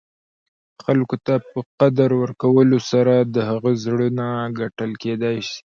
[0.83, 4.25] خلګو ته په قدر ورکولو سره، د هغه زړونه
[4.59, 5.59] ګټل کېداى سي.